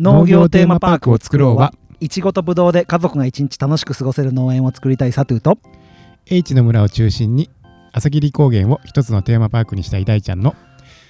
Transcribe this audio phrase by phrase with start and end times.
[0.00, 5.58] 農業テーマパークを作ろうはいちごとぶどうで家族が一日楽しく過ごせる農園を作りたいサトゥーと。
[6.24, 7.50] H の村を中心に
[7.92, 10.56] 朝霧高原を一つのテーマパークにしたい大ちゃんの。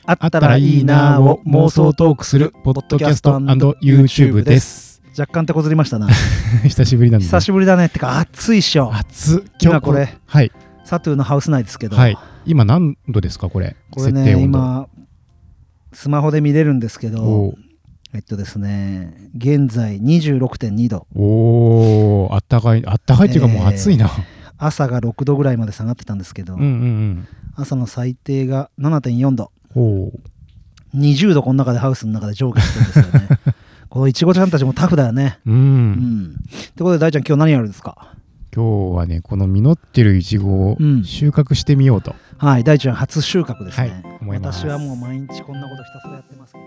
[0.06, 5.00] あったらいいなーを妄想トークするポッドキャスト &YouTube です。
[5.16, 6.08] 若干手こずりましたな。
[6.64, 7.86] 久しぶりなんで久しぶりだね。
[7.86, 8.92] ってか暑いっしょ。
[8.92, 9.52] 暑っ。
[9.60, 10.50] 今これはい。
[10.84, 12.18] サトゥーのハウス内ですけど、はい。
[12.44, 14.88] 今何度ですかこれこれね今
[15.92, 17.54] スマホで見れるんですけおど
[18.12, 21.06] えっとですね現在26.2度。
[21.14, 24.10] ーおーあったかいあったかいっていうかもう暑いな、
[24.58, 29.52] 朝が6度ぐらいまで下がってたんですけど、うんうん朝の最低が7.4度。
[29.76, 29.78] う。
[29.78, 30.18] んおー
[30.94, 33.38] 20度この中でハウスの中で上下してるんですよね。
[33.88, 35.38] このいちごちゃんたちもタフだよね。
[35.46, 36.34] うん、うん。
[36.34, 38.14] ってことで大ちゃん今日何やるんですか？
[38.52, 41.04] 今日はねこの実ってるいちごをうん。
[41.04, 46.64] 収穫してみようと、はい大ちゃん初収穫ですね、はい私はもう毎日こんなことひたすらやってますけど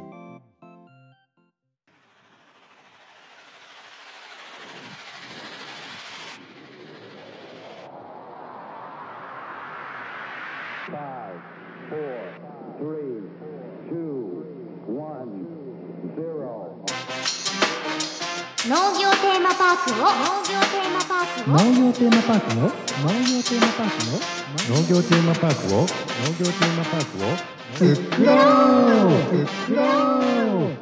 [19.64, 19.96] パークを？
[19.96, 21.56] 農業テーマパークを？
[21.56, 25.80] 農業テーマパークを農業テーマパークを農業テーマパークを？
[25.80, 27.32] 農業テーマパークを？
[27.74, 27.88] 作
[28.26, 29.24] ろう。
[29.48, 30.76] 作ろう。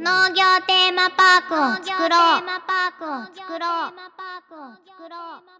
[0.00, 2.10] 農業テーマパークを作ろう。
[2.10, 3.62] テーマパークを作ろ
[5.38, 5.57] う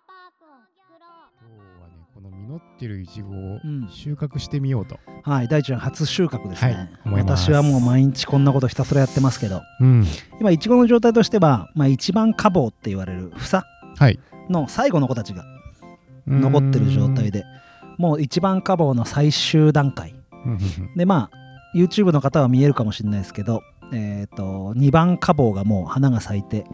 [2.58, 3.88] ってるいちごをん。
[3.90, 9.62] 収穫してみようと、はい大ちゃん初収穫ですね、はい私はもう毎日こんなことひたすらやってますけど。
[9.80, 10.04] うん。
[10.40, 13.64] 今いちごの状態としては、まあ、一番花房って言われる房
[13.96, 14.18] はい。
[14.50, 15.44] の最後の子たちが
[16.26, 17.44] 残ってる状態で、で
[17.98, 20.14] もう一番花房の最終段階。
[20.44, 21.38] うんうんでまあ
[21.74, 26.64] YouTube の方は見えるかもしれないですけどえっ、と2番花房がもう花が咲いて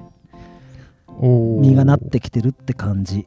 [1.21, 3.27] 実がなってきてるって感じ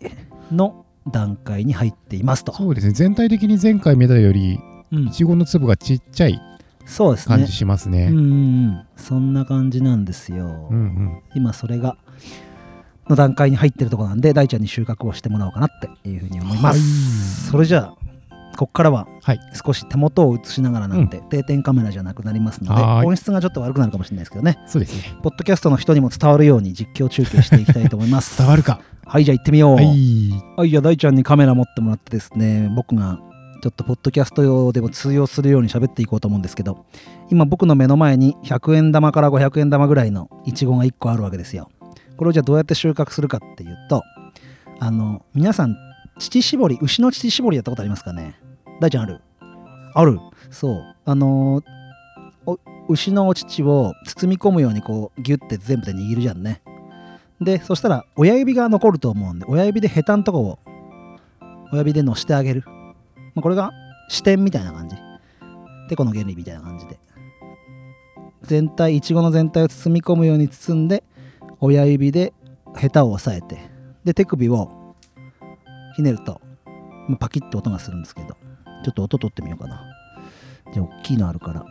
[0.52, 2.54] の段階に入っていますと。
[2.54, 2.94] そうですね。
[2.94, 4.60] 全体的に前回見たより
[4.92, 5.08] うん。
[5.08, 6.42] いちごの粒がちっちゃい
[6.86, 7.36] そうですね。
[7.36, 8.08] 感じしますね。
[8.12, 11.22] うんそんな感じなんですよ、うんうん。
[11.36, 11.98] 今それが
[13.10, 15.70] の段階に入ってるところなんで大ちゃんに収穫をしてもらおうかなっ
[16.04, 17.52] ていうふうに思います、はい。
[17.52, 18.07] それじゃあ
[18.58, 19.40] ここからははい。
[19.54, 24.60] 少し手元を映しながらなんて、定点カメラじゃなくなりますので音質がちょっと悪くなるかもしれないですけどね。
[24.66, 25.16] そうですね。
[25.22, 28.38] ポッドキャストの人にも伝わるように実況中継していきたいと思います。
[28.42, 28.82] 伝わるか。
[29.06, 29.76] はいじゃあ行ってみよう。
[29.76, 33.20] ははい、いじゃあ大ちゃんにカメラ持ってもらってですね僕が
[33.62, 36.86] ちょっとポッドキャスト用でも通用するように喋っていこうと思うんですけど
[37.30, 41.70] 今僕の目の前に100円玉から500円玉ぐらいのイチゴが1個あるわけですよ。
[42.18, 44.04] これをじゃあどうやって収穫するかっていうと
[44.80, 45.76] あの皆さん
[46.20, 48.40] 乳搾り牛の乳搾りやったことありますかね？
[48.80, 49.22] 大ちゃんある？
[49.94, 50.20] ある。
[50.50, 50.96] そう。
[51.06, 51.78] あのー
[52.90, 56.62] 牛のお乳を包み込むようにこうギュッて全部で握るじゃんね。
[57.42, 60.60] でそしたら親指が残ると思うんで親指でヘタのとこを
[61.74, 62.64] 親指で乗してあげる、
[63.36, 63.72] まあ、これが
[64.08, 64.96] 視点みたいな感じ。
[65.90, 66.98] でこの原理みたいな感じで。
[68.44, 71.04] 全体いちごの全体を包み込むように包んで
[71.60, 72.32] 親指で
[72.78, 73.70] ヘタを押さえて
[74.06, 74.77] で手首を
[75.98, 76.40] ひねると
[77.20, 78.38] パキッと音がするんですけど。
[78.86, 79.82] ちょっと音取ってみようかな。
[80.72, 81.66] じゃあ大きいのあるから。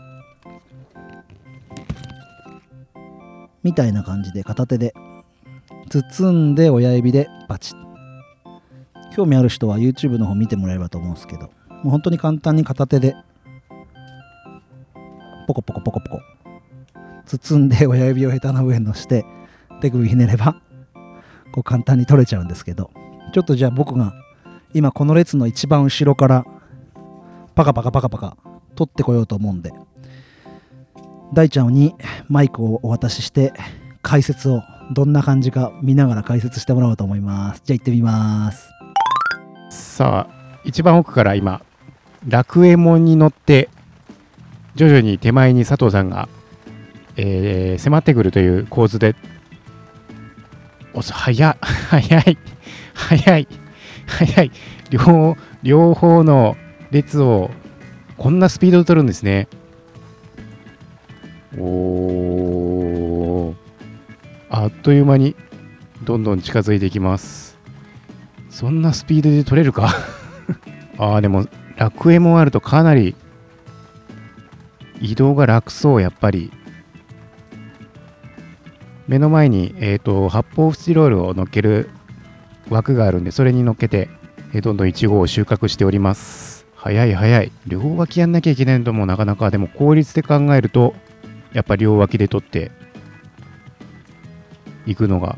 [3.62, 4.92] みたいな感じで片手で。
[5.88, 7.87] 包んで親指でバチッ。
[9.14, 11.43] 興味ある人は YouTube の方見てもらえればと思うんですけど。
[11.69, 13.14] もう本当に簡単に片手で。
[15.47, 16.20] ポコポコポコポコ。
[17.26, 19.25] 包んで親指をヘタの上に乗して
[19.81, 20.60] 手首ひねれば
[21.53, 22.91] こう簡単に取れちゃうんですけど。
[23.36, 24.14] ちょっとじゃあ僕が
[24.72, 26.47] 今この列の一番後ろから
[27.54, 28.36] パカパカパカパカ
[28.74, 29.74] 取ってこようと思うんで。
[31.34, 31.94] 大ちゃんに
[32.30, 33.52] マイクをお渡しして
[34.00, 37.60] 解説をどんな感じか見ながら解説してもらおうと思います。
[37.62, 38.70] じゃあ行ってみます。
[39.69, 41.60] さあ一番奥から今
[42.26, 43.69] 楽右衛門に乗って
[44.76, 46.30] 徐々に手前に佐藤さんが、
[47.16, 49.14] えー迫ってくるという構図で
[50.94, 52.38] お早い早い。
[52.96, 53.46] 早い。
[54.06, 54.50] 早い。
[54.90, 56.56] 両両方の
[56.90, 57.50] 列を
[58.16, 59.48] こんなスピードで取るんですね。
[61.58, 63.54] おー。
[64.48, 65.37] あっという間に
[66.04, 67.58] どんどん近づいていきます。
[68.48, 69.94] そんなスピードで取れるか？
[70.99, 71.46] ああでも
[71.76, 73.14] 楽園もあるとかなり
[75.00, 76.50] 移動が楽そうやっぱり。
[79.06, 81.90] 目の前に、えー、と発泡スチロールを乗っける
[82.70, 84.08] 枠があるんでそれに乗っけて、
[84.52, 86.66] えどんどんイチゴを収穫しております。
[86.74, 87.52] 早い早い。
[87.66, 90.94] 両脇やんなきゃいけないのもなかなかでも効率で考えると
[91.52, 92.70] やっぱ両脇で取って
[94.86, 95.36] いくのが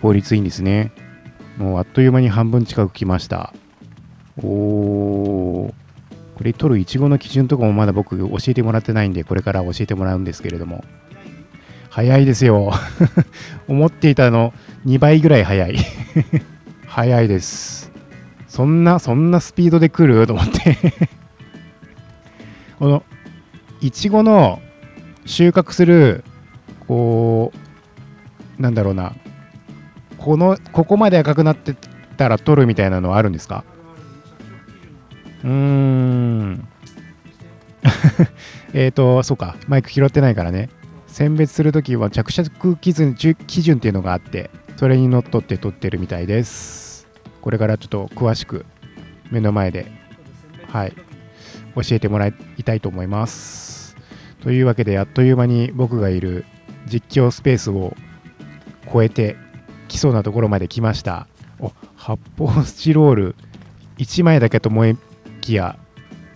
[0.00, 0.92] 効率いいんですね。
[1.58, 3.52] もうあっという間に半分近く来ました。
[4.42, 5.74] おお
[6.36, 10.84] これ取るいちごの基準とかもまだ僕教えてもらってないんでこれから教えてもらうんですけれども。
[11.98, 12.72] 早いですよ。
[13.66, 14.54] 思っていたの
[14.86, 15.76] 2倍ぐらい早い。
[16.86, 17.90] 早いです。
[18.46, 20.24] そんなそんなスピードで来る？
[20.28, 20.76] と思って。
[22.78, 23.02] この
[23.80, 24.62] いちごの
[25.26, 26.22] 収穫する
[26.86, 27.52] こ
[28.58, 29.14] うなんだろうな。
[30.18, 31.74] このここまで赤くなって
[32.16, 33.64] たら取るみたいなのはあるんですか？
[35.42, 36.68] うーん。
[38.72, 39.56] えっとそうか。
[39.66, 40.68] マイク拾ってないからね。
[41.18, 47.08] 選別するときは着色基準基準っていうのがあってそれにのっとって取ってるみたいです。
[47.40, 48.64] これからちょっと詳しく
[49.32, 49.90] 目の前で
[50.68, 50.92] はい
[51.74, 52.32] 教えてもらい
[52.64, 53.96] たいと思います。
[54.42, 56.44] というわけであっという間に僕がいる
[56.86, 57.96] 実況スペースを
[58.92, 59.34] 超えて
[59.88, 61.26] きそうなところまで来ました。
[61.58, 63.34] お発泡スチロール
[63.96, 64.96] 1枚だけと思い
[65.40, 65.80] きや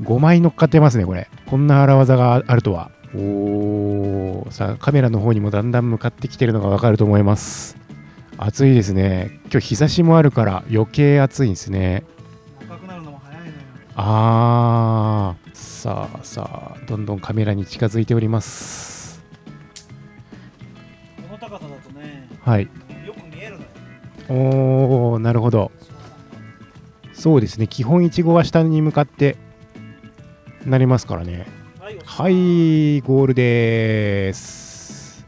[0.00, 1.29] 5枚乗っかってますねこれ。
[1.46, 2.90] こんな荒技があるとは。
[3.14, 4.53] おー。
[4.53, 7.76] さあカメラの方にもだんだん向かってきてるのがわかると思います。
[8.38, 9.41] 暑いですね。
[9.50, 12.05] 今日日差しもあるから余計暑いんですね。
[12.61, 13.53] 赤くなるのも早いのよ
[13.97, 15.56] あー。
[15.56, 19.23] さあさあどんどんカメラに近づいております。
[21.29, 22.62] この高さだとねはい。
[23.06, 23.69] よく見えるのよ。
[24.29, 25.70] おーなるほど。
[27.12, 27.69] そうですね。
[27.69, 29.37] 基本いちごは下に向かって
[30.67, 31.47] なりますからね
[32.05, 35.27] はいゴールです。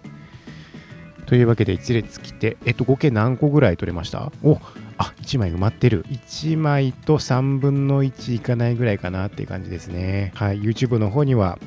[1.27, 4.31] というわけで1列来てえっと合計何個ぐらい取れました？
[4.43, 4.59] お
[4.99, 6.05] あ1枚埋まってる。
[6.11, 10.33] 1枚と3分の1いかないぐらいかなっていう感じですね。
[10.35, 11.59] はい YouTube の方には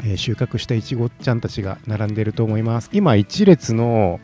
[0.00, 2.90] えー収穫したいちごちゃんたちが並んでると思います。
[2.92, 4.20] 今1列の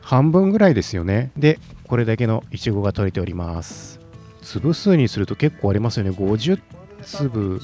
[0.00, 1.30] 半分ぐらいですよね。
[1.36, 4.00] でこれだけのいちごが取れております。
[4.42, 6.10] 粒数にすると結構ありますよね。
[6.10, 6.60] 50
[7.02, 7.60] 粒。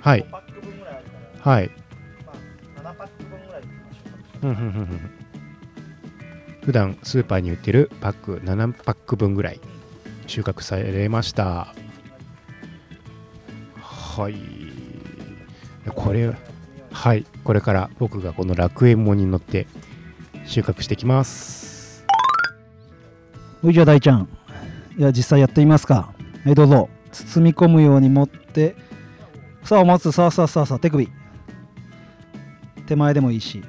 [0.00, 0.26] はい。
[1.48, 1.70] はい。
[4.42, 5.10] うんうんうんうん
[6.60, 9.60] 普段スーパーに売ってるパック7パック分ぐらい
[10.26, 11.72] 収穫されました。
[13.80, 14.34] はい。
[15.94, 16.36] これ
[16.92, 17.24] はい。
[17.42, 19.66] これから僕がこの楽園門に乗って
[20.44, 22.04] 収穫してきます。
[23.64, 24.28] おいじゃあ大ちゃん。
[24.98, 26.12] いや実際やってみますか。
[26.44, 26.90] はいどうぞ。
[27.10, 28.76] 包み込むように持って。
[29.64, 30.12] さあ持つ。
[30.12, 31.08] さあさあさあさあ手首
[32.88, 33.62] 手前でもいいし。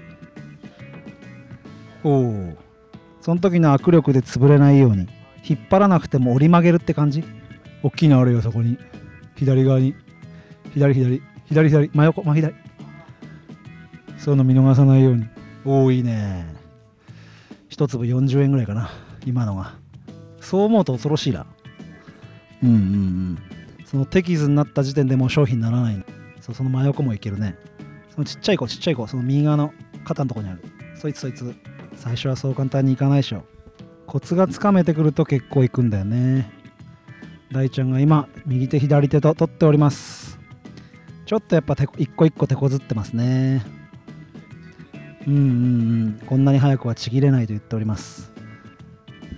[2.06, 2.58] おお
[3.20, 5.08] その時の握力で潰れないように
[5.48, 7.24] 引っ張らなくても折り曲げるって感じ。
[7.84, 8.78] 大きいのあるよそこに。
[9.36, 9.94] 左側に。
[10.74, 11.22] 左左。
[11.48, 11.92] 左左。
[11.94, 12.24] 真横。
[12.24, 12.56] 真左。
[14.18, 15.26] そういうの見逃さないように。
[15.66, 16.56] おおいいね。
[17.68, 18.90] 一粒40円ぐらいかな。
[19.26, 19.74] 今のが
[20.40, 21.46] そう思うと恐ろしいな。
[22.64, 23.38] うんうんうん。
[23.86, 26.06] その手傷になった時点でもう商品にならない。
[26.40, 27.56] その真横もいけるね
[28.10, 29.74] そのちっちゃい子ちっちゃい子その右側の
[30.04, 30.64] 肩のとこにある。
[30.96, 31.56] そいつそいつ
[31.96, 33.44] 最初はそう簡単にいかないでしょ。
[34.08, 36.52] コツがつかめてくると結構いくんだよね。
[37.52, 40.40] 大ちゃんが今右手左手と取っております。
[41.26, 43.64] ちょっとやっぱ手一個一個手こずってますね。
[45.28, 46.22] うんうんうん。
[46.26, 48.32] こんなに早くはちぎれないと言っております。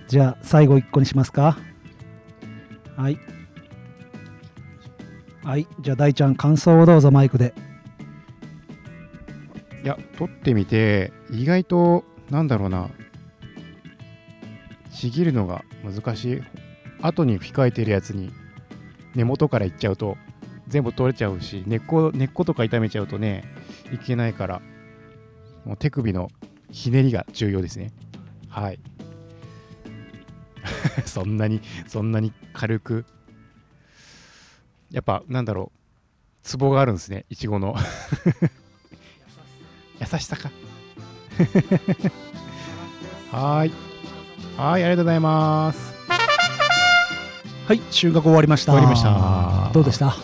[0.08, 1.58] じゃあ最後1個にしますか。
[2.96, 3.18] はい。
[5.44, 5.66] はい。
[5.80, 7.54] じゃあ大ちゃん感想をどうぞマイクで。
[9.82, 12.90] いや取ってみて意外となんだろうな
[14.92, 16.42] ちぎるのが難しい。
[17.02, 18.32] 後に控えてるやつに
[19.14, 20.16] 根元からいっちゃうと
[20.68, 23.44] 全部取れちゃうし根っこ根っことか痛めちゃうとね
[23.92, 24.62] いけないから
[25.64, 26.30] もう手首の
[26.70, 27.92] ひねりが重要ですね。
[28.48, 28.80] はい。
[31.04, 33.04] そんなにそんなに軽く
[34.90, 35.78] やっぱなんだろう
[36.42, 37.74] ツボがあるんですねいちごの。
[40.10, 40.50] 優しさか。
[43.30, 43.72] はーい。
[44.56, 45.92] はーいありがとうございます。
[47.66, 48.72] はい収穫終わりました。
[48.72, 49.70] 終わりました。
[49.72, 50.14] どうでした？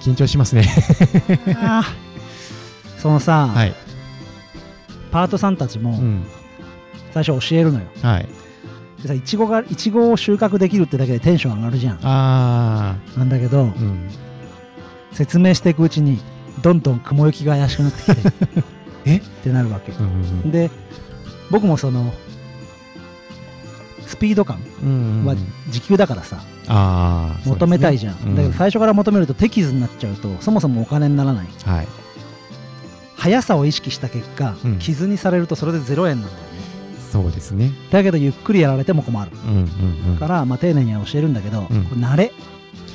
[0.00, 0.64] 緊張しますね。
[2.98, 3.74] そのさ、はい。
[5.12, 6.24] パートさんたちもうん。
[7.12, 8.28] 最初教えるのよ、はい。
[9.02, 11.98] でさいちごがいちごを収穫できるってだけでテンション上がるじゃん。
[12.02, 14.08] あなんだけど、ーうん。
[15.12, 16.20] 説明していくうちに
[16.62, 18.32] どんどん雲行きが怪しくなってきて
[19.14, 19.16] え？
[19.18, 19.92] ってなるわけ。
[19.92, 20.08] うんう
[20.46, 20.70] んで
[21.50, 22.12] 僕もその
[24.06, 25.34] スピード感うんうんは
[25.68, 28.36] 時給だからさ、あー求めたいじゃん、ねうん。
[28.36, 31.46] だけど最初から求めると手傷になっちゃうとそもそもお金にならない。
[31.64, 31.88] はい。
[33.16, 34.78] 速さを意識した結果、うん。
[34.78, 36.48] 傷にされるとそれで0円なんだよね。
[37.10, 37.72] そうですね。
[37.90, 39.30] だけどゆっくりやられても困る。
[39.32, 40.16] うんうんうん。
[40.18, 41.82] から、まあ、丁寧には教えるんだけど、うん。
[42.02, 42.32] 慣れ。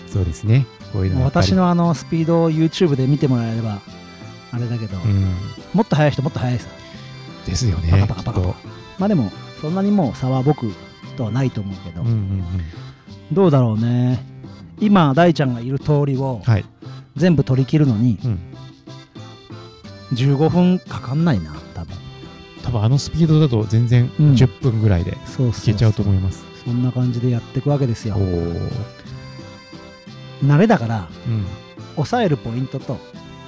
[0.08, 0.65] そうですね。
[0.93, 3.79] こういうの私のあのスピードを YouTube で見てもらえれば
[4.54, 5.34] あれだけど、うん。
[5.74, 6.70] もっと速い人もっと速いさ。
[7.46, 8.56] ですよねパカパカパカ
[9.00, 9.30] まあでも
[9.60, 10.72] そんなにもう差は僕
[11.18, 12.44] とはないと思うけど、うんうんうん。
[13.32, 14.24] どうだろうね。
[14.80, 16.66] 今大ちゃんがいる通りをはい。
[17.16, 18.40] 全部取り切るのにうん。
[20.14, 21.98] 15分かかんないな多分。
[22.64, 24.32] 多分あのスピードだと全然うん。
[24.34, 25.16] 10分ぐらいでい
[25.66, 28.16] けちゃうと思います、そんな感じでやっていくわけですよ。
[30.44, 31.46] 慣れだからうん。
[31.96, 32.98] 抑えるポイントと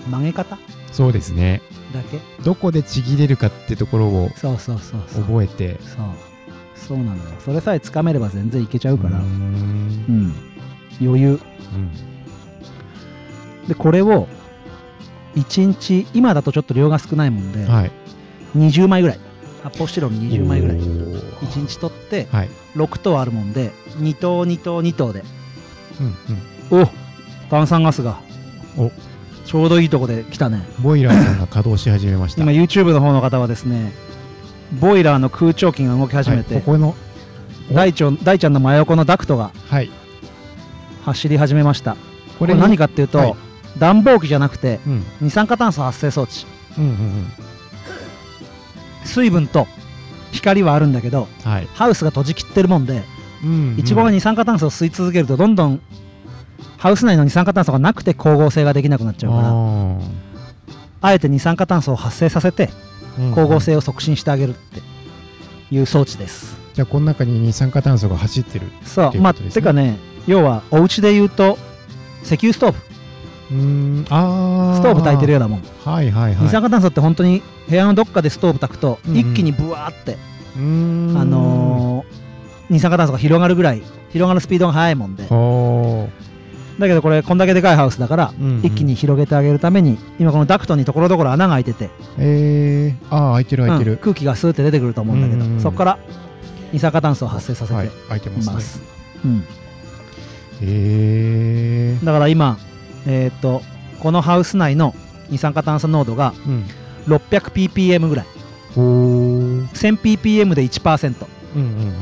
[0.10, 0.58] 曲げ方
[0.96, 1.62] そうですね。
[1.94, 2.20] だけ？
[2.44, 5.24] どこでちぎれるかってところをそうそうそうそう。
[5.24, 5.78] 覚えて。
[5.82, 6.06] そう。
[6.76, 7.22] そうなのよ。
[7.44, 9.20] それさえつかめれば全然いけちゃうから。
[9.20, 10.28] うん。
[10.28, 10.34] ん。
[11.02, 11.40] 余裕。
[11.74, 11.92] うん。
[13.68, 14.30] でこれを
[15.36, 17.92] 1日今だとちょっと量が少ないもんで、はい。
[18.56, 19.20] 20枚ぐらい。
[19.64, 20.78] 発泡スチロール20枚ぐらい。
[20.78, 21.20] おー。
[21.40, 22.50] 1日取ってはい。
[22.76, 25.26] 6等あるもんで2等2等2等で。
[26.00, 26.84] うんうん。
[26.84, 26.90] お
[27.50, 28.22] 炭酸ガスが。
[28.78, 28.92] お
[29.46, 30.64] ちょうどいいとこで来たね。
[30.80, 32.42] ボイラーさんが稼働し始めました。
[32.42, 33.94] 今 YouTube の方の方はですね
[34.80, 36.96] ボイラーの空調機が動き始めて、はい、ここの
[37.72, 39.90] お大ちゃん大ちゃんの真横のダクトがはい。
[41.04, 41.96] 走り始めました。
[42.40, 43.36] これこに何かっていうと、はい。
[43.78, 45.04] 暖房機じゃなくてうん。
[45.22, 46.48] 二酸化炭素発生装置。
[46.78, 47.28] うんうんうん。
[49.04, 49.68] 水分と
[50.32, 51.68] 光はあるんだけどはい。
[51.76, 53.04] ハウスが閉じきってるもんで
[53.44, 53.80] うんうん。
[53.80, 55.82] いちごが二酸化炭素を吸い続けるとどんどん
[56.86, 59.98] ハウス内の二酸化炭素がなくて光合成ができなくなっちゃうからあ
[61.02, 64.82] あえて二酸化炭素を発生させてー光合成を促進してあげるって
[65.72, 69.20] いう装置です、じゃあこの中に二酸化炭素が走ってるそう。
[69.20, 71.58] まあってかね要はお家で言うと
[72.24, 72.78] 石油ストーブ。
[73.56, 73.64] うー
[74.02, 74.06] ん。
[74.12, 76.44] ああストーブ炊いてるようなもん、はいはいはい。
[76.44, 79.18] 二酸化炭素って本当に部屋のどっかでストーブ炊くとうんうん。
[79.18, 80.18] 一気にブワーって、
[80.56, 80.62] うー
[81.14, 81.18] ん。
[81.18, 82.26] あのー
[82.70, 85.26] 二酸化炭素が広がるぐらい広がるスピードが速いもんで。
[85.26, 86.10] ほ
[86.80, 88.66] だけどこれこんだけでかいハウスだから、うんうん。
[88.66, 91.90] 一気に広げてあげるために今このダクトにところどころ穴が開いてて、う
[92.20, 93.98] えー、ああ開いてる開いてる、うん。
[93.98, 95.58] 空気がスーって出てくると思うんだけど、うんうん。
[95.58, 96.00] うんそこから
[96.74, 98.80] 二酸化炭素を発生させはいて開いています。
[98.80, 98.86] ね
[99.24, 99.44] うん、
[100.62, 102.58] えー、だから今
[103.08, 103.62] えっ、と
[104.00, 104.94] このハウス内の
[105.30, 106.66] 二酸化炭素濃度がうん。
[107.08, 108.26] 600ppm ぐらい。
[108.74, 109.68] ほー。
[109.70, 111.94] 1000ppm で1%うんうんうん。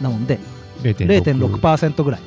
[0.00, 0.38] なもんで
[0.82, 2.20] 0.6 0.6%ぐらい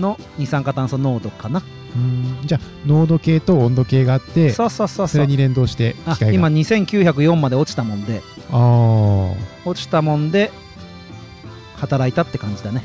[0.00, 1.62] の二酸化炭素濃度かな。
[1.94, 2.46] うん。
[2.46, 6.34] じゃあ濃度計と温度計があってそうそうそうそれに連動してあ機械が。
[6.34, 8.22] 今2904まで落ちたもんで。
[8.50, 9.34] あー。
[9.64, 10.50] 落ちたもんで
[11.76, 12.82] 働いたって感じだね。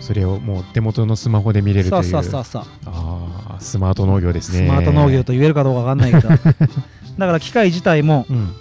[0.00, 2.00] それをもう手元のスマホで見れるという。
[2.00, 2.62] うそそうそうそう。
[2.86, 4.66] あースマート農業ですね。
[4.66, 6.28] スマート農業と言えるかどうかわかんないけど。
[7.18, 8.54] だから機械自体もうん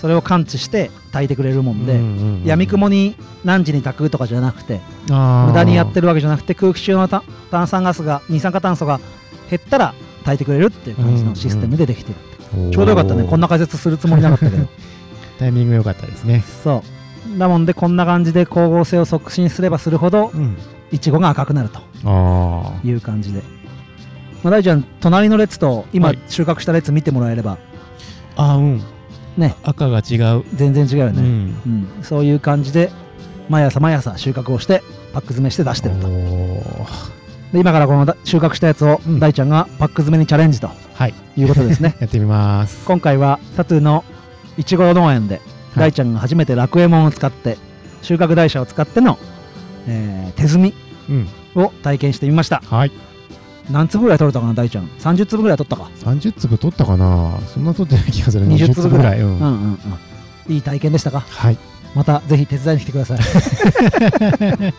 [0.00, 8.98] それを感知して炊いてくれるもんで、やみくもに何時に炊くとかじゃなくて無駄にやってるわけじゃなくて空気中のた炭酸ガスが二酸化炭素が
[9.50, 13.26] 減ったら炊いてくれるっていう感じのシステムでできてる、ちょうどよかったね。
[13.28, 14.66] こんな解説するつもりなかったけど。
[15.38, 16.44] タイミング良かったですね。
[16.62, 16.82] そ
[17.34, 17.38] う。
[17.38, 20.56] だもんでこんな感じで光合成を促進すればするほどうん。
[20.90, 21.80] いちごが赤くなると。
[22.04, 23.42] ああいう感じで、
[24.42, 26.18] まあ、大ちゃん隣の列と今はい。
[26.28, 27.58] 収穫した列見てもらえれば。
[28.36, 28.82] あーうん
[29.40, 29.56] ね。
[29.64, 31.26] 赤が違う、全然違うよね、うん。
[31.96, 32.04] うん。
[32.04, 32.90] そういう感じで
[33.48, 34.82] 毎朝毎朝収穫をして
[35.12, 36.08] パック詰めして出してると
[37.52, 39.18] で今からこのだ収穫したやつをうん。
[39.18, 41.14] 大ちゃんがパック詰めにチャレンジとはい。
[41.36, 41.96] いうことですね。
[42.00, 42.84] やってみます。
[42.86, 44.04] 今回はサトゥの
[44.56, 45.40] いちご農園で
[45.76, 47.56] 大ちゃんが初めて楽右衛門を使って
[48.02, 49.18] 収穫台車を使っての、
[49.88, 50.74] えー手摘み
[51.08, 51.28] うん。
[51.56, 52.62] を体験してみました。
[52.64, 52.92] はい
[53.68, 54.88] 何粒ぐらい取れたかな大ちゃん。
[54.98, 55.90] 30粒ぐらい取ったか。
[55.98, 57.38] 30粒取ったかな。
[57.46, 59.20] そんな取ってない気がする20粒ぐらい。
[59.20, 59.38] うん。
[59.38, 59.78] うんうん
[60.48, 60.52] うん。
[60.52, 61.20] いい体験でしたか？
[61.20, 61.58] はい。
[61.94, 63.18] またぜひ手伝いに来てください。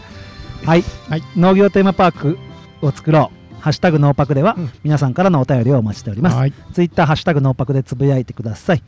[0.66, 1.24] はい、はい。
[1.36, 2.38] 農業テーマパーク
[2.82, 3.38] を作ろう。
[3.62, 4.72] ハッシュタグノーパクでは、うん。
[4.84, 6.38] 皆さんからのお便りをお待ちしております。
[6.38, 6.54] はい。
[6.74, 8.84] ツイッターハッシュタグノーパクでつぶやいてください、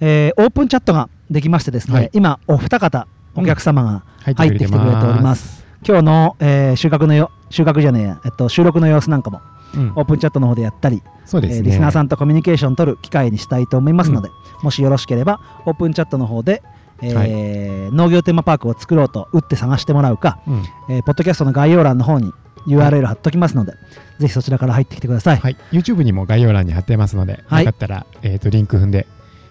[0.00, 2.10] えーオープンチャットができましてですね、はい。
[2.12, 9.40] 今お二方お客様が入入ってきてくれております、今日の、えー収穫のよ収穫じゃねえや、えっと、収録の様子なんかも
[9.74, 9.92] うん。
[9.96, 11.58] オープンチャットの方でやったり、そうですね。
[11.58, 14.28] えーリスナーさんとコミュニケーション取る機会にしたいと思いますので、
[14.62, 16.62] もしよろしければオープンチャットの方で、
[17.02, 20.62] えー農業テーマパークを作ろうと打って探してもらうか、うん。
[20.88, 22.32] えーポッドキャストの概要欄の方に
[22.66, 23.72] URL 貼っときますので、
[24.18, 25.36] ぜひそちらから入ってきてください。
[25.36, 25.56] はい。
[25.72, 27.64] YouTube にも概要欄に貼ってますのではい。
[27.64, 29.06] よかったらえっとリンク踏んで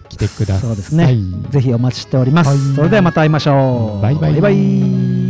[0.08, 0.60] 来てください。
[0.60, 1.16] そうですね。
[1.50, 2.48] ぜひお待ちしております。
[2.48, 2.58] はい。
[2.76, 4.02] それではまた会いましょう。
[4.02, 4.32] バイバイ。
[4.32, 5.25] バイバ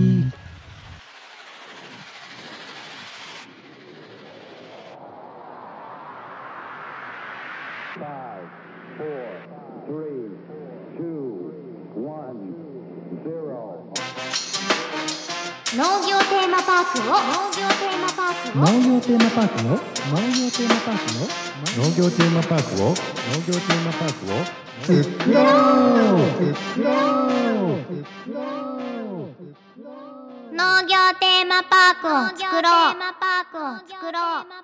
[15.76, 21.28] 農業テーマパークを農業テーマパークを農業テーマパークを農業テーマパークを
[21.76, 22.94] 農業テーマパークを農
[23.46, 24.46] 業テーマパークを
[24.80, 25.42] 作ろ
[26.16, 27.84] う作ろう
[30.54, 32.86] 農業テーマパークを作ろう。
[32.88, 34.55] 農業テーマパークを作ろう